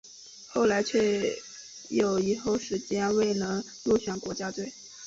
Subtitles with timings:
[0.47, 1.31] 后来却
[1.89, 4.73] 有一后时间未能入选国家队。